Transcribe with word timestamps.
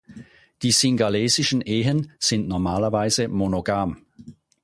Die 0.63 0.71
singhalesischen 0.71 1.61
Ehen 1.61 2.11
sind 2.17 2.47
normalerweise 2.47 3.27
monogam. 3.27 4.03